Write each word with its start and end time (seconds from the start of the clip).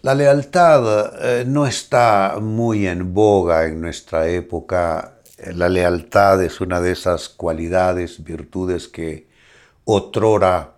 La 0.00 0.14
lealtad 0.14 1.12
eh, 1.20 1.44
no 1.44 1.66
está 1.66 2.38
muy 2.40 2.86
en 2.86 3.12
boga 3.12 3.66
en 3.66 3.80
nuestra 3.80 4.28
época. 4.28 5.18
La 5.54 5.68
lealtad 5.68 6.40
es 6.44 6.60
una 6.60 6.80
de 6.80 6.92
esas 6.92 7.28
cualidades, 7.28 8.22
virtudes 8.22 8.86
que 8.86 9.26
otrora 9.84 10.74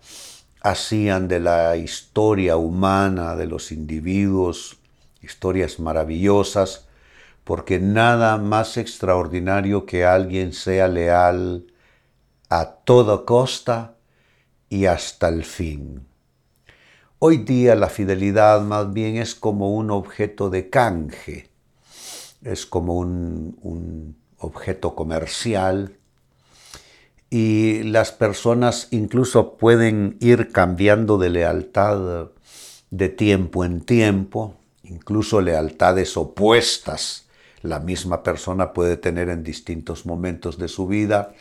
hacían 0.62 1.28
de 1.28 1.38
la 1.38 1.76
historia 1.76 2.56
humana, 2.56 3.36
de 3.36 3.46
los 3.46 3.72
individuos, 3.72 4.78
historias 5.20 5.78
maravillosas, 5.80 6.88
porque 7.44 7.78
nada 7.78 8.38
más 8.38 8.78
extraordinario 8.78 9.84
que 9.84 10.06
alguien 10.06 10.54
sea 10.54 10.88
leal 10.88 11.66
a 12.48 12.70
toda 12.70 13.26
costa 13.26 13.96
y 14.70 14.86
hasta 14.86 15.28
el 15.28 15.44
fin. 15.44 16.09
Hoy 17.22 17.36
día 17.36 17.74
la 17.74 17.90
fidelidad 17.90 18.62
más 18.62 18.94
bien 18.94 19.16
es 19.18 19.34
como 19.34 19.74
un 19.74 19.90
objeto 19.90 20.48
de 20.48 20.70
canje, 20.70 21.50
es 22.42 22.64
como 22.64 22.94
un, 22.94 24.16
objeto 24.38 24.94
comercial 24.94 25.98
y 27.28 27.82
las 27.82 28.10
personas 28.10 28.88
incluso 28.90 29.58
pueden 29.58 30.16
ir 30.20 30.50
cambiando 30.50 31.18
de 31.18 31.28
lealtad 31.28 32.30
de 32.88 33.08
tiempo 33.10 33.66
en 33.66 33.82
tiempo, 33.82 34.54
incluso 34.82 35.42
lealtades 35.42 36.16
opuestas. 36.16 37.26
La 37.60 37.80
misma 37.80 38.22
persona 38.22 38.72
puede 38.72 38.96
tener 38.96 39.28
en 39.28 39.44
distintos 39.44 40.06
momentos 40.06 40.56
de 40.56 40.68
su 40.68 40.86
vida, 40.86 41.34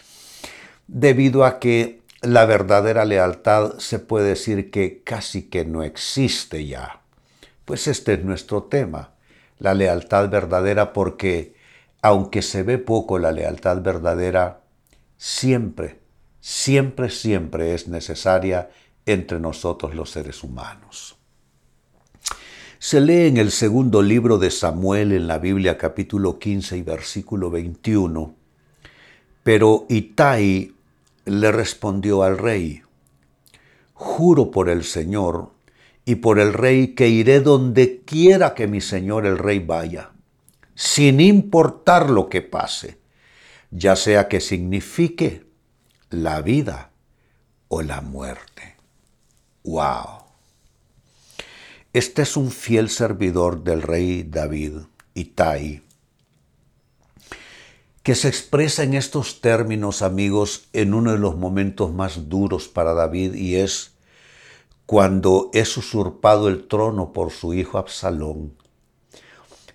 debido 0.88 1.46
a 1.46 1.58
que 1.58 1.99
la 2.22 2.46
verdadera 2.46 3.06
lealtad 3.06 3.78
se 3.78 4.00
puede 4.00 4.30
decir 4.30 4.72
que 4.72 5.02
casi 5.04 5.44
que 5.44 5.66
no 5.66 5.84
existe 5.84 6.66
ya. 6.66 7.02
Pues 7.66 7.88
este 7.88 8.14
es 8.14 8.24
nuestro 8.24 8.64
tema, 8.64 9.12
la 9.58 9.74
lealtad 9.74 10.30
verdadera, 10.30 10.92
porque 10.92 11.56
aunque 12.02 12.42
se 12.42 12.64
ve 12.64 12.78
poco 12.78 13.20
la 13.20 13.32
lealtad 13.32 13.82
verdadera, 13.82 14.62
siempre, 15.18 16.00
siempre, 16.42 17.10
siempre 17.10 17.74
es 17.74 17.88
necesaria 17.88 18.70
entre 19.06 19.40
nosotros 19.40 19.96
los 19.96 20.12
seres 20.12 20.44
humanos. 20.44 21.18
Se 22.80 23.02
lee 23.02 23.28
en 23.28 23.38
el 23.38 23.52
segundo 23.52 24.02
libro 24.02 24.38
de 24.38 24.52
Samuel 24.52 25.12
en 25.12 25.28
la 25.28 25.38
Biblia 25.38 25.78
capítulo 25.78 26.40
15 26.40 26.78
y 26.78 26.82
versículo 26.82 27.50
21, 27.50 28.36
pero 29.44 29.86
Itai 29.90 30.74
le 31.30 31.52
respondió 31.52 32.24
al 32.24 32.38
rey, 32.38 32.82
Juro 33.94 34.50
por 34.50 34.70
el 34.70 34.84
Señor 34.84 35.52
y 36.06 36.16
por 36.16 36.40
el 36.40 36.54
rey 36.54 36.96
que 36.96 37.10
iré 37.10 37.42
donde 37.42 38.02
quiera 38.02 38.56
que 38.56 38.68
mi 38.68 38.82
Señor 38.82 39.26
el 39.26 39.38
rey 39.38 39.60
vaya, 39.60 40.12
sin 40.74 41.20
importar 41.20 42.10
lo 42.10 42.30
que 42.30 42.42
pase, 42.42 42.98
ya 43.70 43.96
sea 43.96 44.28
que 44.28 44.40
signifique 44.40 45.46
la 46.10 46.42
vida 46.42 46.92
o 47.68 47.82
la 47.82 48.02
muerte. 48.02 48.78
¡Wow! 49.64 50.24
Este 51.92 52.22
es 52.22 52.38
un 52.38 52.52
fiel 52.52 52.90
servidor 52.90 53.64
del 53.64 53.82
rey 53.82 54.24
David, 54.24 54.78
Itai, 55.14 55.84
que 58.04 58.16
se 58.16 58.28
expresa 58.28 58.84
en 58.84 58.94
estos 58.94 59.42
términos, 59.42 60.02
amigos, 60.02 60.70
en 60.74 60.94
uno 60.94 61.12
de 61.12 61.18
los 61.18 61.36
momentos 61.36 61.94
más 61.94 62.30
duros 62.30 62.68
para 62.68 62.94
David 62.94 63.34
y 63.36 63.56
es 63.56 63.92
cuando 64.86 65.50
es 65.54 65.78
usurpado 65.78 66.48
el 66.48 66.68
trono 66.68 67.14
por 67.14 67.32
su 67.32 67.54
hijo 67.54 67.78
Absalón. 67.78 68.54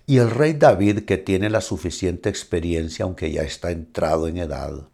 Y 0.07 0.17
el 0.17 0.29
rey 0.29 0.53
David, 0.53 1.05
que 1.05 1.17
tiene 1.17 1.49
la 1.49 1.61
suficiente 1.61 2.29
experiencia, 2.29 3.05
aunque 3.05 3.31
ya 3.31 3.41
está 3.41 3.71
entrado 3.71 4.27
en 4.27 4.37
edad, 4.37 4.87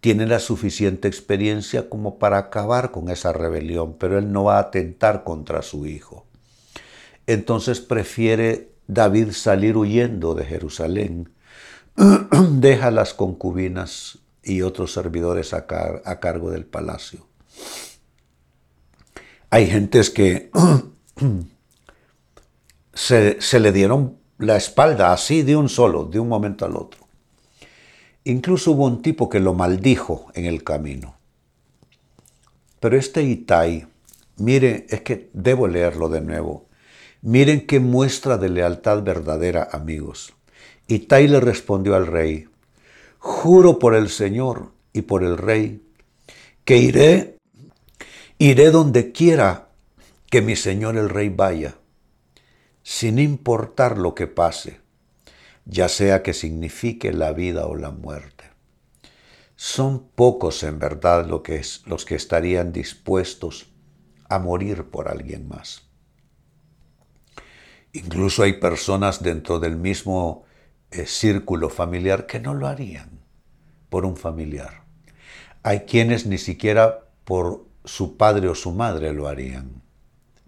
tiene 0.00 0.26
la 0.26 0.38
suficiente 0.38 1.08
experiencia 1.08 1.88
como 1.88 2.18
para 2.18 2.36
acabar 2.36 2.90
con 2.90 3.08
esa 3.08 3.32
rebelión, 3.32 3.96
pero 3.98 4.18
él 4.18 4.32
no 4.32 4.44
va 4.44 4.56
a 4.56 4.62
atentar 4.62 5.24
contra 5.24 5.62
su 5.62 5.86
hijo. 5.86 6.26
Entonces 7.26 7.80
prefiere 7.80 8.72
David 8.86 9.30
salir 9.30 9.76
huyendo 9.78 10.34
de 10.34 10.44
Jerusalén 10.44 11.30
deja 12.50 12.90
las 12.90 13.14
concubinas 13.14 14.18
y 14.42 14.62
otros 14.62 14.92
servidores 14.92 15.54
a, 15.54 15.66
cargo 15.66 16.50
del 16.50 16.66
palacio. 16.66 17.26
Hay 19.50 19.66
gentes 19.66 20.10
que 20.10 20.50
se, 22.92 23.40
se 23.40 23.60
le 23.60 23.72
dieron 23.72 24.18
la 24.38 24.56
espalda 24.56 25.12
así 25.12 25.42
de 25.42 25.56
un 25.56 25.68
solo, 25.68 26.04
de 26.04 26.18
un 26.18 26.28
momento 26.28 26.64
al 26.64 26.76
otro. 26.76 27.06
Incluso 28.24 28.72
hubo 28.72 28.86
un 28.86 29.02
tipo 29.02 29.28
que 29.28 29.40
lo 29.40 29.54
maldijo 29.54 30.26
en 30.34 30.46
el 30.46 30.64
camino. 30.64 31.16
Pero 32.80 32.96
este 32.96 33.22
Itai, 33.22 33.86
mire, 34.36 34.86
es 34.88 35.02
que 35.02 35.30
debo 35.32 35.68
leerlo 35.68 36.08
de 36.08 36.20
nuevo. 36.20 36.66
Miren 37.22 37.66
qué 37.66 37.80
muestra 37.80 38.36
de 38.36 38.48
lealtad 38.48 39.02
verdadera, 39.02 39.68
amigos. 39.72 40.34
Tai 40.86 41.28
le 41.28 41.40
respondió 41.40 41.96
al 41.96 42.06
rey, 42.06 42.48
juro 43.18 43.78
por 43.78 43.94
el 43.94 44.08
Señor 44.08 44.72
y 44.92 45.02
por 45.02 45.24
el 45.24 45.38
rey, 45.38 45.82
que 46.64 46.76
iré, 46.76 47.38
iré 48.38 48.70
donde 48.70 49.12
quiera 49.12 49.70
que 50.30 50.42
mi 50.42 50.56
Señor 50.56 50.96
el 50.96 51.08
rey 51.08 51.28
vaya, 51.28 51.76
sin 52.82 53.18
importar 53.18 53.98
lo 53.98 54.14
que 54.14 54.26
pase, 54.26 54.80
ya 55.64 55.88
sea 55.88 56.22
que 56.22 56.34
signifique 56.34 57.12
la 57.12 57.32
vida 57.32 57.66
o 57.66 57.76
la 57.76 57.90
muerte. 57.90 58.44
Son 59.56 60.08
pocos 60.08 60.62
en 60.62 60.78
verdad 60.78 61.26
lo 61.26 61.42
que 61.42 61.56
es, 61.56 61.82
los 61.86 62.04
que 62.04 62.16
estarían 62.16 62.72
dispuestos 62.72 63.72
a 64.28 64.38
morir 64.38 64.84
por 64.84 65.08
alguien 65.08 65.48
más. 65.48 65.82
Incluso 67.92 68.42
hay 68.42 68.54
personas 68.54 69.22
dentro 69.22 69.60
del 69.60 69.76
mismo 69.76 70.43
eh, 70.94 71.06
círculo 71.06 71.70
familiar 71.70 72.24
que 72.24 72.38
no 72.38 72.54
lo 72.54 72.68
harían 72.68 73.10
por 73.88 74.04
un 74.04 74.16
familiar. 74.16 74.84
Hay 75.64 75.80
quienes 75.80 76.24
ni 76.24 76.38
siquiera 76.38 77.08
por 77.24 77.66
su 77.84 78.16
padre 78.16 78.48
o 78.48 78.54
su 78.54 78.70
madre 78.70 79.12
lo 79.12 79.26
harían, 79.26 79.82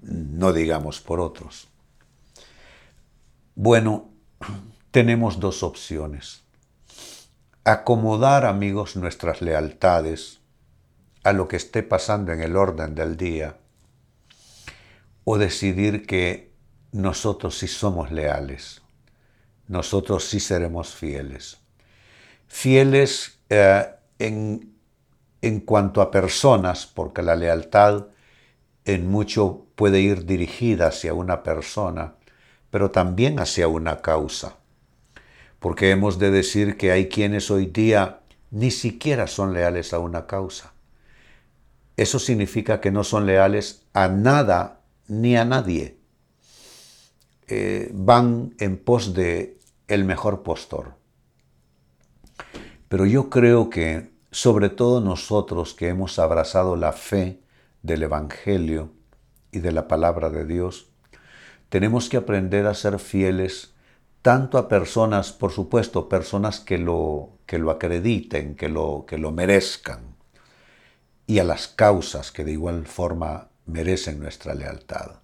no 0.03 0.53
digamos 0.53 1.01
por 1.01 1.19
otros. 1.19 1.67
Bueno, 3.57 4.09
tenemos 4.93 5.41
dos 5.41 5.65
opciones. 5.65 6.45
Acomodar, 7.65 8.47
amigos, 8.47 8.95
nuestras 8.95 9.43
lealtades 9.43 10.39
a 11.25 11.33
lo 11.33 11.49
que 11.49 11.57
esté 11.57 11.83
pasando 11.83 12.33
en 12.33 12.41
el 12.41 12.55
orden 12.55 12.95
del 12.95 13.17
día 13.17 13.57
o 15.25 15.39
decidir 15.39 16.07
que 16.07 16.53
nosotros 16.93 17.59
sí 17.59 17.67
somos 17.67 18.13
leales 18.13 18.86
nosotros 19.69 20.25
sí 20.25 20.41
seremos 20.41 20.95
fieles. 20.95 21.59
Fieles 22.47 23.39
eh, 23.51 23.87
en, 24.19 24.75
en 25.43 25.61
cuanto 25.61 26.01
a 26.01 26.11
personas, 26.11 26.87
porque 26.87 27.23
la 27.23 27.37
lealtad 27.37 28.07
en 28.85 29.09
mucho 29.09 29.67
puede 29.75 30.01
ir 30.01 30.25
dirigida 30.25 30.89
hacia 30.89 31.13
una 31.13 31.43
persona, 31.43 32.15
pero 32.71 32.91
también 32.91 33.39
hacia 33.41 33.69
una 33.69 34.01
causa. 34.01 34.57
Porque 35.59 35.91
hemos 35.91 36.19
de 36.19 36.31
decir 36.31 36.77
que 36.77 36.93
hay 36.93 37.09
quienes 37.09 37.51
hoy 37.51 37.67
día 37.67 38.21
ni 38.51 38.71
siquiera 38.71 39.27
son 39.27 39.53
leales 39.53 39.93
a 39.93 39.99
una 39.99 40.27
causa. 40.27 40.73
Eso 41.97 42.19
significa 42.19 42.81
que 42.81 42.91
no 42.91 43.05
son 43.05 43.27
leales 43.27 43.87
a 43.93 44.09
nada 44.09 44.81
ni 45.09 45.37
a 45.37 45.45
nadie. 45.45 45.96
Eh, 47.49 47.91
van 47.95 48.55
en 48.59 48.77
pos 48.77 49.15
de 49.15 49.59
el 49.89 50.05
mejor 50.05 50.43
postor. 50.43 50.95
Pero 52.89 53.07
yo 53.07 53.31
creo 53.31 53.71
que, 53.71 54.11
sobre 54.31 54.69
todo 54.69 55.01
nosotros 55.01 55.75
que 55.75 55.89
hemos 55.89 56.19
abrazado 56.19 56.77
la 56.77 56.93
fe 56.93 57.41
del 57.83 58.03
Evangelio 58.03 58.91
y 59.53 59.61
de 59.61 59.73
la 59.73 59.87
palabra 59.87 60.31
de 60.31 60.45
Dios, 60.45 60.89
tenemos 61.69 62.09
que 62.09 62.17
aprender 62.17 62.67
a 62.67 62.75
ser 62.75 62.99
fieles 62.99 63.75
tanto 64.23 64.59
a 64.59 64.69
personas, 64.69 65.33
por 65.33 65.53
supuesto, 65.53 66.09
personas 66.09 66.59
que 66.59 66.79
lo, 66.79 67.39
que 67.47 67.59
lo 67.59 67.71
acrediten, 67.71 68.57
que 68.57 68.69
lo, 68.69 69.05
que 69.07 69.19
lo 69.19 69.31
merezcan, 69.31 70.17
y 71.29 71.39
a 71.39 71.45
las 71.45 71.69
causas 71.69 72.33
que 72.33 72.45
de 72.45 72.53
igual 72.53 72.87
forma 72.87 73.51
merecen 73.67 74.19
nuestra 74.19 74.55
lealtad. 74.55 75.21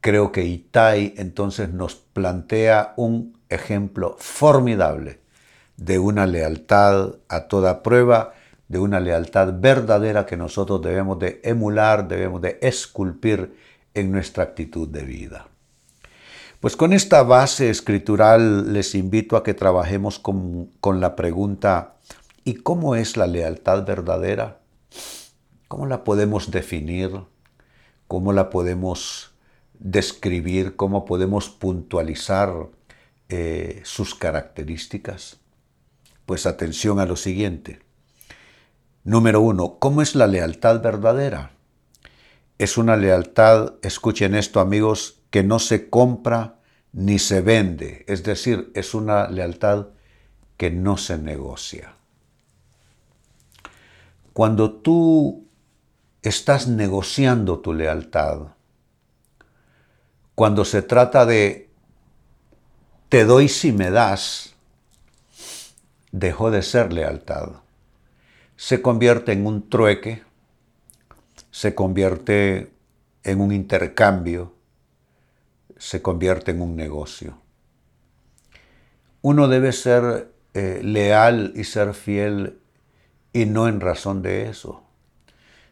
Creo 0.00 0.32
que 0.32 0.44
Itai 0.44 1.14
entonces 1.16 1.70
nos 1.72 1.94
plantea 1.96 2.94
un 2.96 3.38
ejemplo 3.48 4.16
formidable 4.18 5.20
de 5.76 5.98
una 5.98 6.26
lealtad 6.26 7.16
a 7.28 7.48
toda 7.48 7.82
prueba, 7.82 8.32
de 8.68 8.78
una 8.78 9.00
lealtad 9.00 9.54
verdadera 9.58 10.26
que 10.26 10.36
nosotros 10.36 10.82
debemos 10.82 11.18
de 11.18 11.40
emular, 11.44 12.08
debemos 12.08 12.40
de 12.40 12.58
esculpir 12.62 13.56
en 13.94 14.12
nuestra 14.12 14.44
actitud 14.44 14.88
de 14.88 15.02
vida. 15.02 15.48
Pues 16.60 16.74
con 16.74 16.92
esta 16.92 17.22
base 17.22 17.70
escritural 17.70 18.72
les 18.72 18.94
invito 18.94 19.36
a 19.36 19.44
que 19.44 19.54
trabajemos 19.54 20.18
con, 20.18 20.70
la 21.00 21.14
pregunta, 21.14 21.96
¿y 22.44 22.54
cómo 22.54 22.94
es 22.96 23.16
la 23.16 23.26
lealtad 23.26 23.84
verdadera? 23.84 24.60
¿Cómo 25.68 25.86
la 25.86 26.02
podemos 26.02 26.50
definir? 26.50 27.10
¿Cómo 28.08 28.32
la 28.32 28.50
podemos 28.50 29.35
describir? 29.78 30.76
¿Cómo 30.76 31.04
podemos 31.04 31.48
puntualizar 31.48 32.68
eh, 33.28 33.80
sus 33.84 34.14
características? 34.14 35.38
Pues 36.24 36.46
atención 36.46 37.00
a 37.00 37.06
lo 37.06 37.16
siguiente. 37.16 37.80
Número 39.04 39.40
uno, 39.40 39.78
¿cómo 39.78 40.02
es 40.02 40.14
la 40.14 40.26
lealtad 40.26 40.82
verdadera? 40.82 41.52
Es 42.58 42.78
una 42.78 42.96
lealtad, 42.96 43.74
escuchen 43.82 44.34
esto 44.34 44.60
amigos, 44.60 45.20
que 45.30 45.42
no 45.42 45.58
se 45.58 45.88
compra 45.90 46.58
ni 46.92 47.18
se 47.18 47.40
vende. 47.40 48.04
Es 48.08 48.24
decir, 48.24 48.72
es 48.74 48.94
una 48.94 49.28
lealtad 49.28 49.88
que 50.56 50.70
no 50.70 50.96
se 50.96 51.18
negocia. 51.18 51.94
Cuando 54.32 54.72
tú 54.72 55.46
estás 56.22 56.66
negociando 56.66 57.60
tu 57.60 57.72
lealtad, 57.72 58.55
cuando 60.36 60.66
se 60.66 60.82
trata 60.82 61.24
de 61.24 61.70
te 63.08 63.24
doy 63.24 63.48
si 63.48 63.72
me 63.72 63.90
das, 63.90 64.54
dejó 66.12 66.50
de 66.50 66.60
ser 66.62 66.92
lealtad. 66.92 67.52
Se 68.54 68.82
convierte 68.82 69.32
en 69.32 69.46
un 69.46 69.70
trueque, 69.70 70.22
se 71.50 71.74
convierte 71.74 72.70
en 73.24 73.40
un 73.40 73.50
intercambio, 73.50 74.52
se 75.78 76.02
convierte 76.02 76.50
en 76.50 76.60
un 76.60 76.76
negocio. 76.76 77.38
Uno 79.22 79.48
debe 79.48 79.72
ser 79.72 80.32
eh, 80.52 80.80
leal 80.82 81.54
y 81.56 81.64
ser 81.64 81.94
fiel 81.94 82.60
y 83.32 83.46
no 83.46 83.68
en 83.68 83.80
razón 83.80 84.20
de 84.20 84.50
eso, 84.50 84.82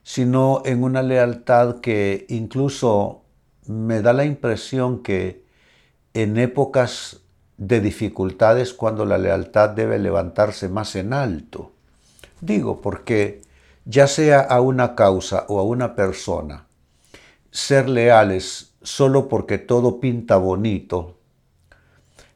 sino 0.02 0.62
en 0.64 0.82
una 0.82 1.02
lealtad 1.02 1.80
que 1.80 2.24
incluso 2.30 3.23
me 3.66 4.02
da 4.02 4.12
la 4.12 4.24
impresión 4.24 5.02
que 5.02 5.44
en 6.12 6.38
épocas 6.38 7.20
de 7.56 7.80
dificultades 7.80 8.72
cuando 8.74 9.04
la 9.04 9.18
lealtad 9.18 9.70
debe 9.70 9.98
levantarse 9.98 10.68
más 10.68 10.96
en 10.96 11.12
alto. 11.12 11.72
Digo 12.40 12.80
porque 12.80 13.42
ya 13.84 14.06
sea 14.06 14.40
a 14.40 14.60
una 14.60 14.94
causa 14.94 15.44
o 15.48 15.60
a 15.60 15.62
una 15.62 15.94
persona, 15.94 16.66
ser 17.50 17.88
leales 17.88 18.74
solo 18.82 19.28
porque 19.28 19.58
todo 19.58 20.00
pinta 20.00 20.36
bonito, 20.36 21.18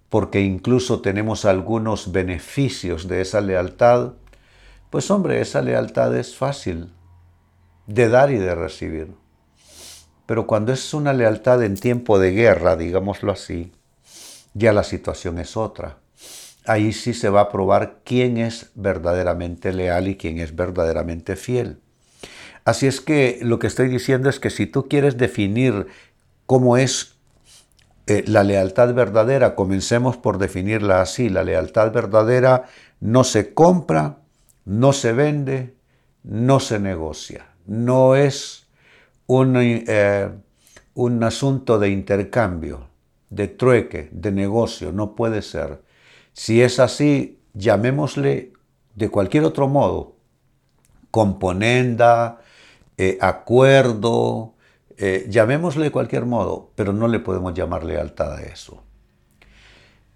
porque 0.08 0.40
incluso 0.40 1.00
tenemos 1.00 1.44
algunos 1.44 2.12
beneficios 2.12 3.08
de 3.08 3.20
esa 3.20 3.40
lealtad, 3.40 4.12
pues 4.90 5.10
hombre, 5.10 5.40
esa 5.40 5.60
lealtad 5.60 6.16
es 6.16 6.36
fácil 6.36 6.92
de 7.86 8.08
dar 8.08 8.30
y 8.30 8.38
de 8.38 8.54
recibir. 8.54 9.14
Pero 10.28 10.46
cuando 10.46 10.74
es 10.74 10.92
una 10.92 11.14
lealtad 11.14 11.62
en 11.62 11.74
tiempo 11.74 12.18
de 12.18 12.32
guerra, 12.32 12.76
digámoslo 12.76 13.32
así, 13.32 13.72
ya 14.52 14.74
la 14.74 14.84
situación 14.84 15.38
es 15.38 15.56
otra. 15.56 15.96
Ahí 16.66 16.92
sí 16.92 17.14
se 17.14 17.30
va 17.30 17.40
a 17.40 17.48
probar 17.48 18.00
quién 18.04 18.36
es 18.36 18.68
verdaderamente 18.74 19.72
leal 19.72 20.06
y 20.06 20.16
quién 20.16 20.38
es 20.38 20.54
verdaderamente 20.54 21.34
fiel. 21.34 21.80
Así 22.66 22.86
es 22.86 23.00
que 23.00 23.38
lo 23.40 23.58
que 23.58 23.68
estoy 23.68 23.88
diciendo 23.88 24.28
es 24.28 24.38
que 24.38 24.50
si 24.50 24.66
tú 24.66 24.86
quieres 24.86 25.16
definir 25.16 25.86
cómo 26.44 26.76
es 26.76 27.14
eh, 28.06 28.22
la 28.26 28.44
lealtad 28.44 28.92
verdadera, 28.92 29.54
comencemos 29.54 30.18
por 30.18 30.36
definirla 30.36 31.00
así. 31.00 31.30
La 31.30 31.42
lealtad 31.42 31.90
verdadera 31.90 32.66
no 33.00 33.24
se 33.24 33.54
compra, 33.54 34.18
no 34.66 34.92
se 34.92 35.14
vende, 35.14 35.74
no 36.22 36.60
se 36.60 36.78
negocia. 36.78 37.46
No 37.64 38.14
es 38.14 38.67
eh, 39.30 40.30
un, 40.94 41.22
asunto 41.22 41.78
de 41.78 41.90
intercambio, 41.90 42.88
de 43.28 43.46
trueque, 43.48 44.08
de 44.10 44.32
negocio, 44.32 44.90
no 44.90 45.14
puede 45.14 45.42
ser. 45.42 45.82
Si 46.32 46.62
es 46.62 46.80
así, 46.80 47.38
llamémosle 47.52 48.52
de 48.94 49.08
cualquier 49.10 49.44
otro 49.44 49.68
modo, 49.68 50.16
componenda, 51.10 52.40
eh, 52.96 53.18
acuerdo, 53.20 54.54
eh, 54.96 55.26
llamémosle 55.28 55.84
de 55.84 55.90
cualquier 55.90 56.24
modo, 56.24 56.70
pero 56.74 56.94
no 56.94 57.06
le 57.06 57.20
podemos 57.20 57.52
llamar 57.52 57.84
lealtad 57.84 58.32
a 58.32 58.42
eso. 58.42 58.82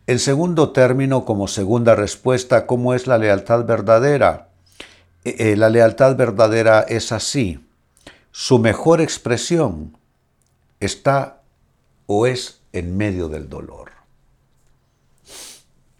El 0.06 0.20
segundo 0.20 0.72
término 0.72 1.26
como 1.26 1.48
segunda 1.48 1.94
respuesta, 1.94 2.66
¿cómo 2.66 2.94
es 2.94 3.06
la 3.06 3.18
lealtad 3.18 3.66
verdadera? 3.66 4.48
la 5.24 5.70
lealtad 5.70 6.16
verdadera 6.16 6.80
es 6.80 7.12
así 7.12 7.60
su 8.32 8.58
mejor 8.58 9.02
expresión 9.02 9.98
está 10.80 11.42
o 12.06 12.26
es 12.26 12.62
en 12.72 12.96
medio 12.96 13.28
del 13.28 13.50
dolor. 13.50 13.92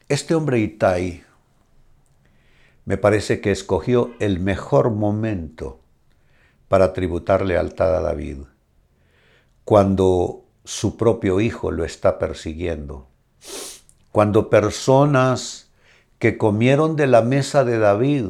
Este 0.09 0.35
hombre 0.35 0.59
Itai 0.59 1.25
me 2.87 2.97
parece 2.97 3.43
que 3.43 3.51
escogió 3.51 4.13
el 4.19 4.41
mejor 4.41 4.91
momento 4.91 5.81
para 6.69 6.95
tributar 6.95 7.45
lealtad 7.45 7.95
a 7.95 8.01
David, 8.01 8.39
cuando 9.65 10.45
su 10.65 10.97
propio 10.97 11.39
hijo 11.39 11.71
lo 11.71 11.85
está 11.85 12.19
persiguiendo, 12.19 13.09
cuando 14.11 14.49
personas 14.49 15.71
que 16.19 16.39
comieron 16.39 16.97
de 16.97 17.09
la 17.09 17.21
mesa 17.21 17.65
de 17.65 17.79
David 17.79 18.25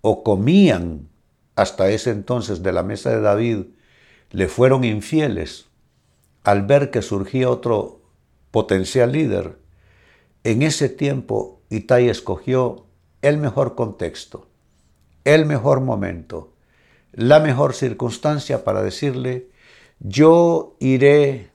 o 0.00 0.22
comían 0.22 1.10
hasta 1.56 1.88
ese 1.90 2.10
entonces 2.10 2.62
de 2.62 2.72
la 2.72 2.82
mesa 2.82 3.10
de 3.10 3.20
David 3.20 3.64
le 4.30 4.46
fueron 4.48 4.84
infieles 4.84 5.66
al 6.44 6.62
ver 6.62 6.90
que 6.90 7.02
surgía 7.02 7.50
otro 7.50 8.02
potencial 8.52 9.10
líder, 9.10 9.58
en 10.44 10.62
ese 10.62 10.88
tiempo 10.88 11.60
Itai 11.70 12.08
escogió 12.08 12.86
el 13.22 13.38
mejor 13.38 13.74
contexto, 13.74 14.46
el 15.24 15.44
mejor 15.44 15.80
momento, 15.80 16.52
la 17.12 17.40
mejor 17.40 17.74
circunstancia 17.74 18.62
para 18.62 18.82
decirle, 18.82 19.48
yo 19.98 20.76
iré, 20.78 21.50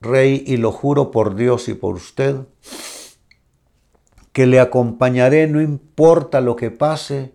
rey, 0.00 0.44
y 0.46 0.58
lo 0.58 0.70
juro 0.70 1.10
por 1.10 1.34
Dios 1.34 1.68
y 1.68 1.74
por 1.74 1.96
usted, 1.96 2.36
que 4.32 4.46
le 4.46 4.60
acompañaré 4.60 5.48
no 5.48 5.60
importa 5.60 6.40
lo 6.40 6.54
que 6.54 6.70
pase, 6.70 7.32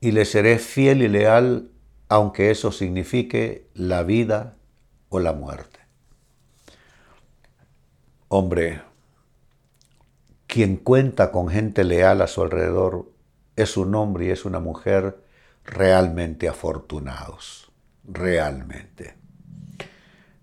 y 0.00 0.12
le 0.12 0.24
seré 0.24 0.58
fiel 0.58 1.02
y 1.02 1.08
leal 1.08 1.70
aunque 2.08 2.50
eso 2.50 2.70
signifique 2.70 3.68
la 3.74 4.02
vida 4.02 4.56
o 5.08 5.18
la 5.18 5.32
muerte. 5.32 5.80
Hombre, 8.28 8.82
quien 10.46 10.76
cuenta 10.76 11.32
con 11.32 11.48
gente 11.48 11.84
leal 11.84 12.22
a 12.22 12.26
su 12.26 12.42
alrededor 12.42 13.10
es 13.56 13.76
un 13.76 13.94
hombre 13.94 14.26
y 14.26 14.30
es 14.30 14.44
una 14.44 14.60
mujer 14.60 15.18
realmente 15.64 16.48
afortunados, 16.48 17.70
realmente. 18.04 19.14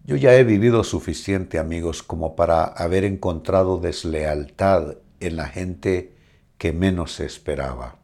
Yo 0.05 0.17
ya 0.17 0.35
he 0.35 0.43
vivido 0.43 0.83
suficiente, 0.83 1.59
amigos, 1.59 2.03
como 2.03 2.35
para 2.35 2.63
haber 2.63 3.05
encontrado 3.05 3.79
deslealtad 3.79 4.97
en 5.21 5.37
la 5.37 5.47
gente 5.47 6.13
que 6.57 6.73
menos 6.73 7.21
esperaba. 7.21 8.02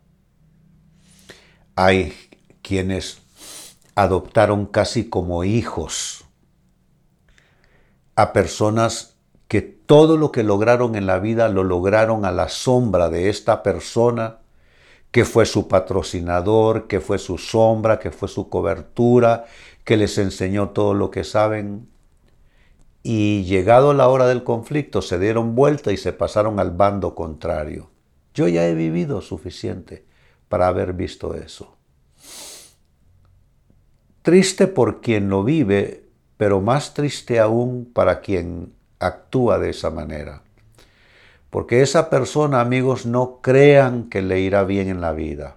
Hay 1.81 2.13
quienes 2.61 3.21
adoptaron 3.95 4.65
casi 4.65 5.09
como 5.09 5.45
hijos 5.45 6.25
a 8.17 8.33
personas 8.33 9.15
que 9.47 9.61
todo 9.61 10.17
lo 10.17 10.33
que 10.33 10.43
lograron 10.43 10.95
en 10.95 11.05
la 11.05 11.19
vida 11.19 11.47
lo 11.47 11.63
lograron 11.63 12.25
a 12.25 12.33
la 12.33 12.49
sombra 12.49 13.09
de 13.09 13.29
esta 13.29 13.63
persona 13.63 14.39
que 15.11 15.23
fue 15.23 15.45
su 15.45 15.69
patrocinador, 15.69 16.87
que 16.87 16.99
fue 16.99 17.17
su 17.17 17.37
sombra, 17.37 17.97
que 17.97 18.11
fue 18.11 18.27
su 18.27 18.49
cobertura, 18.49 19.45
que 19.85 19.95
les 19.95 20.17
enseñó 20.17 20.71
todo 20.71 20.93
lo 20.93 21.11
que 21.11 21.23
saben. 21.23 21.87
y 23.03 23.45
llegado 23.45 23.93
la 23.93 24.09
hora 24.09 24.27
del 24.27 24.43
conflicto 24.43 25.01
se 25.01 25.17
dieron 25.17 25.55
vuelta 25.55 25.93
y 25.93 25.97
se 25.97 26.11
pasaron 26.11 26.59
al 26.59 26.71
bando 26.71 27.15
contrario. 27.15 27.89
Yo 28.33 28.49
ya 28.49 28.67
he 28.67 28.73
vivido 28.73 29.21
suficiente 29.21 30.08
para 30.49 30.67
haber 30.67 30.93
visto 30.93 31.35
eso. 31.35 31.77
Triste 34.21 34.67
por 34.67 34.99
quien 34.99 35.29
lo 35.29 35.43
vive, 35.43 36.03
pero 36.37 36.59
más 36.59 36.93
triste 36.93 37.39
aún 37.39 37.89
para 37.93 38.19
quien 38.19 38.73
actúa 38.99 39.59
de 39.59 39.69
esa 39.69 39.89
manera. 39.89 40.41
Porque 41.49 41.81
esa 41.81 42.09
persona, 42.09 42.61
amigos, 42.61 43.05
no 43.05 43.39
crean 43.41 44.09
que 44.09 44.21
le 44.21 44.39
irá 44.39 44.63
bien 44.63 44.87
en 44.89 45.01
la 45.01 45.13
vida. 45.13 45.55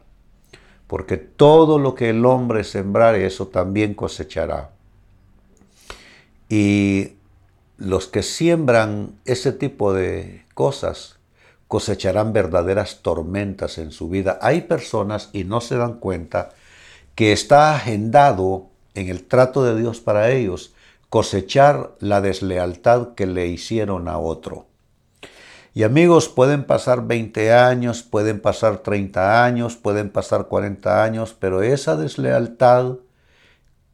Porque 0.87 1.16
todo 1.16 1.78
lo 1.78 1.94
que 1.94 2.11
el 2.11 2.25
hombre 2.25 2.64
sembrare, 2.64 3.26
eso 3.26 3.49
también 3.49 3.94
cosechará. 3.94 4.70
Y 6.49 7.14
los 7.78 8.06
que 8.06 8.22
siembran 8.22 9.18
ese 9.25 9.52
tipo 9.52 9.92
de 9.92 10.44
cosas 10.54 11.18
cosecharán 11.73 12.35
verdaderas 12.35 12.99
tormentas 13.00 13.79
en 13.79 13.93
su 13.93 14.11
vida. 14.11 14.38
Hay 14.43 14.61
personas, 14.61 15.31
y 15.33 15.45
no 15.45 15.62
se 15.62 15.76
dan 15.76 15.95
cuenta, 15.95 16.50
que 17.14 17.33
está 17.33 17.75
agendado 17.75 18.67
en 18.95 19.09
el 19.09 19.25
trato 19.25 19.64
de 19.64 19.81
Dios 19.81 19.99
para 19.99 20.33
ellos 20.33 20.75
cosechar 21.09 21.93
la 21.99 22.21
deslealtad 22.21 23.14
que 23.14 23.25
le 23.25 23.47
hicieron 23.47 24.07
a 24.09 24.19
otro. 24.19 24.67
Y 25.73 25.85
amigos, 25.85 26.29
pueden 26.29 26.64
pasar 26.64 27.07
20 27.07 27.55
años, 27.55 28.02
pueden 28.02 28.43
pasar 28.43 28.81
30 28.81 29.43
años, 29.43 29.76
pueden 29.76 30.11
pasar 30.11 30.49
40 30.49 31.02
años, 31.02 31.35
pero 31.38 31.62
esa 31.62 31.97
deslealtad, 31.97 32.97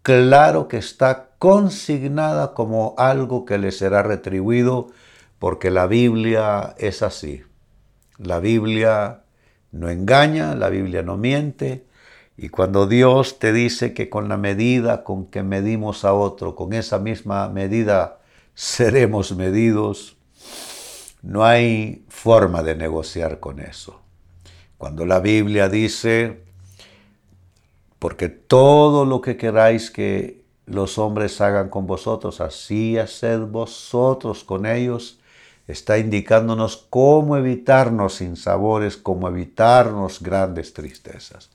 claro 0.02 0.66
que 0.66 0.78
está 0.78 1.28
consignada 1.38 2.54
como 2.54 2.96
algo 2.98 3.44
que 3.44 3.56
le 3.56 3.70
será 3.70 4.02
retribuido, 4.02 4.88
porque 5.38 5.70
la 5.70 5.86
Biblia 5.86 6.74
es 6.78 7.02
así. 7.02 7.44
La 8.18 8.40
Biblia 8.40 9.22
no 9.72 9.90
engaña, 9.90 10.54
la 10.54 10.68
Biblia 10.68 11.02
no 11.02 11.16
miente, 11.16 11.86
y 12.36 12.50
cuando 12.50 12.86
Dios 12.86 13.38
te 13.38 13.52
dice 13.52 13.94
que 13.94 14.08
con 14.08 14.28
la 14.28 14.36
medida 14.36 15.02
con 15.02 15.26
que 15.26 15.42
medimos 15.42 16.04
a 16.04 16.12
otro, 16.12 16.54
con 16.54 16.72
esa 16.72 16.98
misma 16.98 17.48
medida 17.48 18.20
seremos 18.54 19.34
medidos, 19.34 20.16
no 21.22 21.44
hay 21.44 22.04
forma 22.08 22.62
de 22.62 22.76
negociar 22.76 23.40
con 23.40 23.58
eso. 23.58 24.00
Cuando 24.78 25.04
la 25.04 25.18
Biblia 25.18 25.68
dice, 25.68 26.40
porque 27.98 28.28
todo 28.28 29.04
lo 29.04 29.20
que 29.20 29.36
queráis 29.36 29.90
que 29.90 30.44
los 30.66 30.98
hombres 30.98 31.40
hagan 31.40 31.68
con 31.68 31.86
vosotros, 31.86 32.40
así 32.40 32.98
haced 32.98 33.40
vosotros 33.40 34.44
con 34.44 34.66
ellos, 34.66 35.17
está 35.68 35.98
indicándonos 35.98 36.86
cómo 36.88 37.36
evitarnos 37.36 38.14
sinsabores, 38.16 38.96
cómo 38.96 39.28
evitarnos 39.28 40.22
grandes 40.22 40.72
tristezas. 40.72 41.50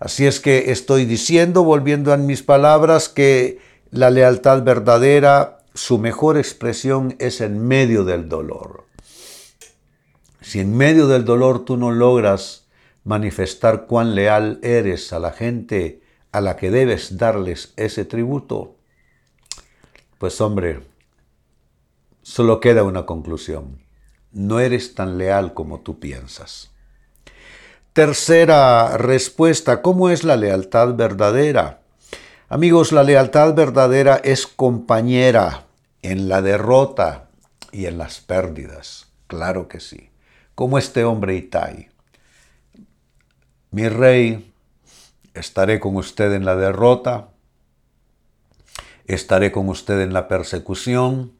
Así 0.00 0.26
es 0.26 0.40
que 0.40 0.72
estoy 0.72 1.04
diciendo, 1.04 1.62
volviendo 1.62 2.12
a 2.12 2.16
mis 2.16 2.42
palabras, 2.42 3.08
que 3.08 3.58
la 3.90 4.10
lealtad 4.10 4.62
verdadera, 4.62 5.58
su 5.74 5.98
mejor 5.98 6.38
expresión 6.38 7.16
es 7.18 7.40
en 7.40 7.66
medio 7.66 8.04
del 8.04 8.28
dolor. 8.28 8.84
Si 10.40 10.60
en 10.60 10.76
medio 10.76 11.06
del 11.06 11.24
dolor 11.24 11.64
tú 11.64 11.76
no 11.76 11.92
logras 11.92 12.66
manifestar 13.04 13.86
cuán 13.86 14.14
leal 14.14 14.58
eres 14.62 15.12
a 15.12 15.18
la 15.18 15.32
gente 15.32 16.00
a 16.32 16.40
la 16.40 16.56
que 16.56 16.70
debes 16.70 17.18
darles 17.18 17.72
ese 17.76 18.04
tributo, 18.04 18.76
pues 20.18 20.40
hombre, 20.40 20.80
solo 22.24 22.58
queda 22.58 22.82
una 22.82 23.06
conclusión. 23.06 23.78
No 24.32 24.58
eres 24.58 24.96
tan 24.96 25.16
leal 25.16 25.54
como 25.54 25.82
tú 25.82 26.00
piensas. 26.00 26.72
Tercera 27.92 28.96
respuesta, 28.96 29.80
¿cómo 29.80 30.10
es 30.10 30.24
la 30.24 30.36
lealtad 30.36 30.96
verdadera? 30.96 31.82
Amigos, 32.48 32.90
la 32.90 33.04
lealtad 33.04 33.54
verdadera 33.54 34.16
es 34.16 34.48
compañera 34.48 35.66
en 36.02 36.28
la 36.28 36.42
derrota 36.42 37.28
y 37.70 37.86
en 37.86 37.98
las 37.98 38.20
pérdidas. 38.20 39.12
Claro 39.28 39.68
que 39.68 39.78
sí 39.78 40.10
como 40.54 40.78
este 40.78 41.04
hombre 41.04 41.34
Itai. 41.36 41.88
Mi 43.70 43.88
rey, 43.88 44.52
estaré 45.34 45.80
con 45.80 45.96
usted 45.96 46.32
en 46.32 46.44
la 46.44 46.54
derrota, 46.54 47.30
estaré 49.06 49.50
con 49.50 49.68
usted 49.68 50.00
en 50.00 50.12
la 50.12 50.28
persecución, 50.28 51.33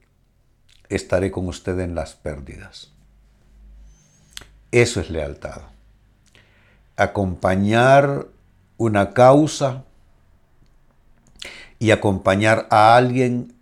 estaré 0.89 1.31
con 1.31 1.47
usted 1.47 1.79
en 1.79 1.95
las 1.95 2.13
pérdidas. 2.13 2.91
Eso 4.71 4.99
es 4.99 5.09
lealtad. 5.09 5.61
Acompañar 6.97 8.27
una 8.77 9.13
causa 9.13 9.83
y 11.79 11.91
acompañar 11.91 12.67
a 12.69 12.95
alguien 12.95 13.55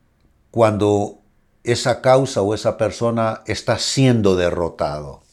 cuando 0.51 1.20
esa 1.63 2.01
causa 2.01 2.42
o 2.42 2.53
esa 2.53 2.77
persona 2.77 3.42
está 3.48 3.80
siendo 3.80 4.36
derrotado. 4.36 5.24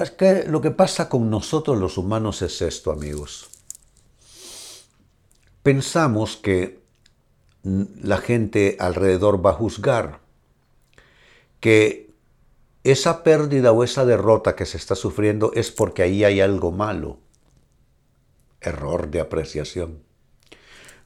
Es 0.00 0.10
que 0.10 0.44
lo 0.44 0.60
que 0.60 0.70
pasa 0.70 1.08
con 1.08 1.30
nosotros 1.30 1.78
los 1.78 1.96
humanos 1.96 2.42
es 2.42 2.60
esto, 2.62 2.90
amigos. 2.90 3.48
Pensamos 5.62 6.36
que 6.36 6.80
la 7.62 8.18
gente 8.18 8.76
alrededor 8.78 9.44
va 9.44 9.50
a 9.50 9.54
juzgar, 9.54 10.20
que 11.60 12.10
esa 12.82 13.22
pérdida 13.22 13.72
o 13.72 13.84
esa 13.84 14.04
derrota 14.04 14.56
que 14.56 14.66
se 14.66 14.78
está 14.78 14.94
sufriendo 14.94 15.52
es 15.54 15.70
porque 15.70 16.02
ahí 16.02 16.24
hay 16.24 16.40
algo 16.40 16.72
malo. 16.72 17.18
Error 18.60 19.10
de 19.10 19.20
apreciación. 19.20 20.02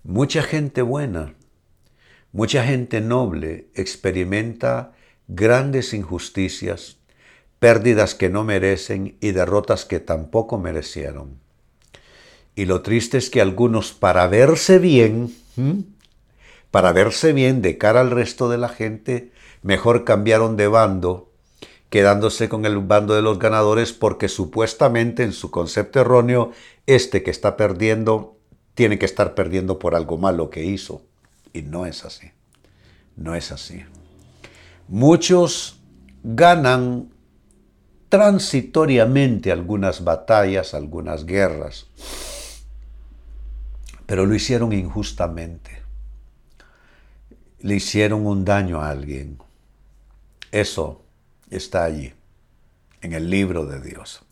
Mucha 0.05 0.43
gente 0.43 0.83
buena, 0.83 1.35
mucha 2.33 2.65
gente 2.65 3.01
noble 3.01 3.69
experimenta 3.75 4.93
grandes 5.29 5.95
injusticias, 5.95 6.99
pérdidas 7.59 8.15
que 8.15 8.29
no 8.29 8.45
merecen 8.45 9.17
y 9.21 9.33
derrotas 9.33 9.85
que 9.85 10.01
tampoco 10.01 10.59
merecieron. 10.59 11.39
Y 12.55 12.67
lo 12.67 12.83
triste 12.83 13.19
es 13.19 13.31
que 13.31 13.41
algunos 13.41 13.93
para 13.93 14.27
verse 14.29 14.79
bien, 14.79 15.35
para 16.75 16.93
verse 16.93 17.33
bien 17.33 17.63
de 17.63 17.79
cara 17.79 18.01
al 18.01 18.11
resto 18.11 18.49
de 18.49 18.59
la 18.59 18.69
gente, 18.69 19.31
mejor 19.63 20.03
cambiaron 20.03 20.57
de 20.57 20.67
bando, 20.67 21.31
quedándose 21.89 22.49
con 22.49 22.67
el 22.67 22.79
bando 22.79 23.15
de 23.15 23.23
los 23.23 23.39
ganadores 23.39 23.93
porque 23.93 24.29
supuestamente 24.29 25.23
en 25.23 25.33
su 25.33 25.53
concepto 25.53 26.01
erróneo, 26.01 26.51
este 26.89 27.23
que 27.23 27.31
está 27.31 27.57
perdiendo 27.57 28.39
tiene 28.75 28.99
que 28.99 29.07
estar 29.07 29.37
perdiendo 29.37 29.79
por 29.79 29.95
algo 29.95 30.19
malo 30.19 30.51
que 30.51 30.65
hizo. 30.65 31.03
Y 31.53 31.63
no 31.63 31.87
es 31.87 32.05
así. 32.05 32.33
No 33.15 33.37
es 33.37 33.53
así. 33.53 33.85
Muchos 34.89 35.79
ganan 36.25 37.09
transitoriamente 38.09 39.53
algunas 39.53 40.03
batallas, 40.03 40.75
algunas 40.75 41.25
guerras, 41.25 41.87
pero 44.07 44.27
lo 44.27 44.35
hicieron 44.35 44.73
injustamente. 44.73 45.84
Le 47.65 47.75
hicieron 47.75 48.27
un 48.27 48.45
daño 48.45 48.81
a 48.81 48.91
alguien. 48.91 49.39
Eso 50.53 51.03
está 51.51 51.83
allí, 51.83 52.13
en 53.01 53.13
el 53.13 53.29
libro 53.29 53.67
de 53.67 53.81
Dios. 53.81 54.23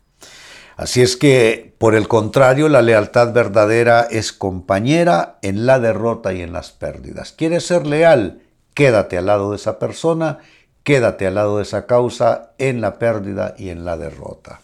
Así 0.77 1.01
es 1.01 1.17
que, 1.17 1.75
por 1.77 1.95
el 1.95 2.07
contrario, 2.07 2.69
la 2.69 2.81
lealtad 2.81 3.33
verdadera 3.33 4.07
es 4.09 4.31
compañera 4.31 5.37
en 5.41 5.65
la 5.65 5.79
derrota 5.79 6.33
y 6.33 6.41
en 6.41 6.53
las 6.53 6.71
pérdidas. 6.71 7.33
¿Quieres 7.33 7.65
ser 7.65 7.85
leal? 7.85 8.41
Quédate 8.73 9.17
al 9.17 9.25
lado 9.25 9.51
de 9.51 9.57
esa 9.57 9.77
persona 9.77 10.39
Quédate 10.83 11.27
al 11.27 11.35
lado 11.35 11.57
de 11.57 11.63
esa 11.63 11.85
causa 11.85 12.51
en 12.57 12.81
la 12.81 12.99
pérdida 12.99 13.55
y 13.57 13.69
en 13.69 13.85
la 13.85 13.97
derrota. 13.97 14.59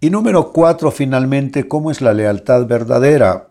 Y 0.00 0.10
número 0.10 0.52
cuatro, 0.52 0.90
finalmente, 0.90 1.68
¿cómo 1.68 1.92
es 1.92 2.00
la 2.00 2.12
lealtad 2.12 2.66
verdadera? 2.66 3.48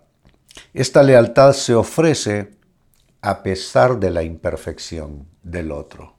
Esta 0.73 1.01
lealtad 1.01 1.53
se 1.53 1.73
ofrece 1.73 2.54
a 3.25 3.41
pesar 3.41 3.99
de 3.99 4.11
la 4.11 4.21
imperfección 4.21 5.27
del 5.41 5.71
otro. 5.71 6.13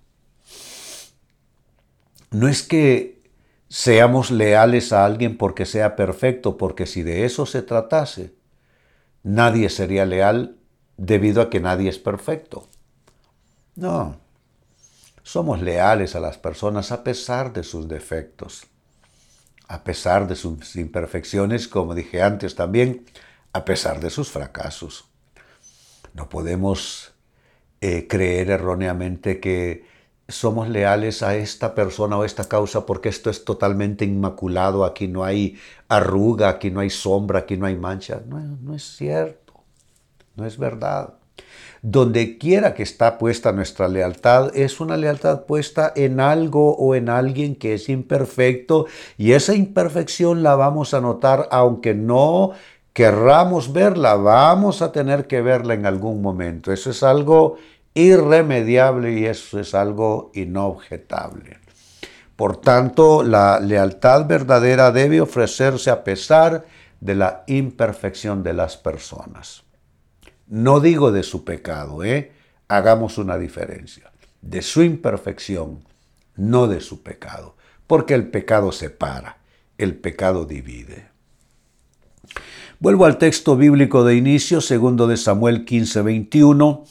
No 2.32 2.48
es 2.48 2.64
que 2.64 3.22
seamos 3.68 4.32
leales 4.32 4.92
a 4.92 5.04
alguien 5.04 5.38
porque 5.38 5.66
sea 5.66 5.94
perfecto, 5.94 6.56
porque 6.56 6.84
si 6.84 7.04
de 7.04 7.25
eso 7.25 7.46
se 7.46 7.62
tratase, 7.62 8.34
nadie 9.22 9.70
sería 9.70 10.04
leal 10.04 10.56
debido 10.96 11.42
a 11.42 11.48
que 11.48 11.60
nadie 11.60 11.90
es 11.90 12.00
perfecto. 12.00 12.66
No, 13.76 14.18
somos 15.22 15.62
leales 15.62 16.16
a 16.16 16.20
las 16.20 16.38
personas 16.38 16.90
a 16.90 17.04
pesar 17.04 17.52
de 17.52 17.62
sus 17.62 17.86
defectos, 17.86 18.66
a 19.68 19.84
pesar 19.84 20.26
de 20.26 20.34
sus 20.34 20.75
imperfecciones, 20.75 21.68
como 21.68 21.94
dije 21.94 22.20
antes 22.20 22.56
también, 22.56 23.06
a 23.52 23.64
pesar 23.64 24.00
de 24.00 24.10
sus 24.10 24.28
fracasos. 24.28 25.04
No 26.16 26.28
podemos 26.28 27.12
eh, 27.82 28.06
creer 28.08 28.50
erróneamente 28.50 29.38
que 29.38 29.85
somos 30.28 30.68
leales 30.68 31.23
a 31.23 31.37
esta 31.37 31.75
persona 31.75 32.16
o 32.16 32.25
esta 32.25 32.49
causa 32.49 32.87
porque 32.87 33.08
esto 33.08 33.30
es 33.30 33.44
totalmente 33.44 34.04
inmaculado, 34.04 34.85
aquí 34.85 35.06
no 35.06 35.25
hay 35.25 35.56
arruga, 35.88 36.49
aquí 36.49 36.70
no 36.70 36.80
hay 36.80 36.90
sombra, 36.90 37.40
aquí 37.40 37.56
no 37.56 37.66
hay 37.66 37.76
mancha. 37.76 38.23
No, 38.26 38.38
no 38.40 38.75
es 38.75 38.96
cierto, 38.96 39.54
no 40.35 40.46
es 40.46 40.58
verdad. 40.58 41.14
Donde 41.82 42.38
quiera 42.38 42.75
que 42.75 42.82
está 42.82 43.18
puesta 43.18 43.52
nuestra 43.52 43.87
lealtad, 43.87 44.56
es 44.56 44.80
una 44.80 44.96
lealtad 44.96 45.44
puesta 45.44 45.92
en 45.94 46.18
algo 46.18 46.75
o 46.75 46.94
en 46.94 47.08
alguien 47.08 47.54
que 47.54 47.75
es 47.75 47.88
imperfecto 47.88 48.87
y 49.18 49.32
esa 49.32 49.54
imperfección 49.54 50.42
la 50.42 50.56
vamos 50.56 50.94
a 50.94 51.00
notar 51.00 51.46
aunque 51.52 51.94
no 51.94 52.52
querramos 52.96 53.74
verla, 53.74 54.14
vamos 54.14 54.80
a 54.80 54.90
tener 54.90 55.26
que 55.26 55.42
verla 55.42 55.74
en 55.74 55.84
algún 55.84 56.22
momento. 56.22 56.72
Eso 56.72 56.88
es 56.88 57.02
algo 57.02 57.58
irremediable 57.92 59.12
y 59.12 59.26
eso 59.26 59.60
es 59.60 59.74
algo 59.74 60.30
inobjetable. 60.32 61.58
Por 62.36 62.56
tanto, 62.56 63.22
la 63.22 63.60
lealtad 63.60 64.24
verdadera 64.24 64.92
debe 64.92 65.20
ofrecerse 65.20 65.90
a 65.90 66.04
pesar 66.04 66.64
de 66.98 67.14
la 67.14 67.44
imperfección 67.48 68.42
de 68.42 68.54
las 68.54 68.78
personas. 68.78 69.64
No 70.46 70.80
digo 70.80 71.12
de 71.12 71.22
su 71.22 71.44
pecado, 71.44 72.02
¿eh? 72.02 72.32
Hagamos 72.66 73.18
una 73.18 73.36
diferencia. 73.36 74.10
De 74.40 74.62
su 74.62 74.82
imperfección, 74.82 75.84
no 76.34 76.66
de 76.66 76.80
su 76.80 77.02
pecado. 77.02 77.56
Porque 77.86 78.14
el 78.14 78.28
pecado 78.28 78.72
separa, 78.72 79.36
el 79.76 79.96
pecado 79.96 80.46
divide. 80.46 81.14
Vuelvo 82.78 83.06
al 83.06 83.16
texto 83.16 83.56
bíblico 83.56 84.04
de 84.04 84.16
inicio, 84.16 84.61
segundo 84.61 85.06
de 85.06 85.16
Samuel 85.16 85.64
15, 85.64 86.02
21. 86.02 86.85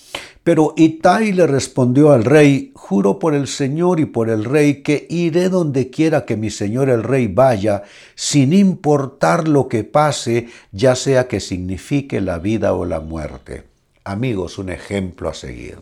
Pero 0.44 0.74
Itai 0.77 1.32
le 1.32 1.46
respondió 1.46 2.12
al 2.12 2.25
rey, 2.25 2.72
juro 2.74 3.20
por 3.20 3.36
el 3.36 3.48
Señor 3.48 4.00
y 4.00 4.06
por 4.06 4.32
el 4.32 4.46
rey 4.46 4.82
que 4.82 5.06
iré 5.12 5.48
donde 5.50 5.92
quiera 5.92 6.25
que 6.25 6.38
mi 6.38 6.50
señor 6.50 6.89
el 6.89 7.04
rey 7.04 7.27
vaya, 7.27 7.84
sin 8.15 8.51
importar 8.51 9.48
lo 9.48 9.68
que 9.68 9.84
pase, 9.84 10.48
ya 10.72 10.96
sea 10.96 11.27
que 11.27 11.39
signifique 11.39 12.20
la 12.20 12.39
vida 12.39 12.74
o 12.74 12.86
la 12.86 13.00
muerte. 13.00 13.65
Amigos, 14.04 14.58
un 14.58 14.70
ejemplo 14.70 15.30
a 15.30 15.36
seguir 15.36 15.77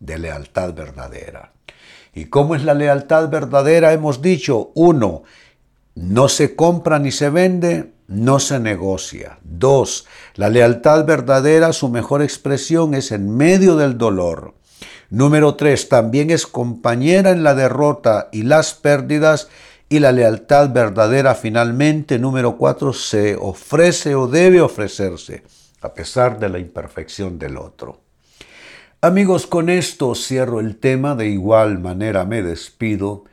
de 0.00 0.18
lealtad 0.18 0.72
verdadera. 0.72 1.52
¿Y 2.14 2.26
cómo 2.26 2.54
es 2.54 2.64
la 2.64 2.74
lealtad 2.74 3.28
verdadera? 3.28 3.92
Hemos 3.92 4.22
dicho, 4.22 4.70
uno, 4.74 5.24
no 5.94 6.28
se 6.28 6.56
compra 6.56 6.98
ni 6.98 7.12
se 7.12 7.30
vende, 7.30 7.92
no 8.06 8.40
se 8.40 8.58
negocia. 8.58 9.38
Dos, 9.42 10.06
la 10.34 10.48
lealtad 10.48 11.04
verdadera, 11.04 11.72
su 11.72 11.88
mejor 11.88 12.22
expresión 12.22 12.94
es 12.94 13.12
en 13.12 13.36
medio 13.36 13.76
del 13.76 13.96
dolor. 13.96 14.54
Número 15.10 15.54
tres, 15.54 15.88
también 15.88 16.30
es 16.30 16.46
compañera 16.46 17.30
en 17.30 17.44
la 17.44 17.54
derrota 17.54 18.28
y 18.32 18.42
las 18.42 18.74
pérdidas. 18.74 19.48
Y 19.88 20.00
la 20.00 20.12
lealtad 20.12 20.72
verdadera 20.72 21.34
finalmente, 21.34 22.18
número 22.18 22.56
cuatro, 22.56 22.92
se 22.92 23.36
ofrece 23.36 24.14
o 24.14 24.26
debe 24.26 24.60
ofrecerse 24.60 25.44
a 25.82 25.92
pesar 25.92 26.38
de 26.38 26.48
la 26.48 26.58
imperfección 26.58 27.38
del 27.38 27.58
otro. 27.58 28.00
Amigos, 29.02 29.46
con 29.46 29.68
esto 29.68 30.14
cierro 30.14 30.60
el 30.60 30.78
tema, 30.78 31.14
de 31.14 31.28
igual 31.28 31.78
manera 31.78 32.24
me 32.24 32.42
despido 32.42 33.24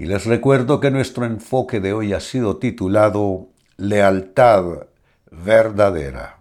y 0.00 0.06
les 0.06 0.24
recuerdo 0.24 0.80
que 0.80 0.90
nuestro 0.90 1.26
enfoque 1.26 1.78
de 1.78 1.92
hoy 1.92 2.14
ha 2.14 2.20
sido 2.20 2.56
titulado 2.56 3.48
Lealtad 3.76 4.86
verdadera. 5.30 6.40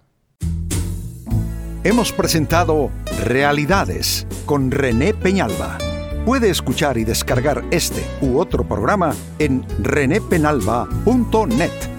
Hemos 1.84 2.14
presentado 2.14 2.90
Realidades 3.26 4.26
con 4.46 4.72
René 4.72 5.14
Peñalba. 5.14 5.78
Puede 6.26 6.50
escuchar 6.50 6.98
y 6.98 7.04
descargar 7.04 7.66
este 7.70 8.02
u 8.22 8.40
otro 8.40 8.66
programa 8.66 9.14
en 9.40 9.66
renépenalba.net. 9.84 11.99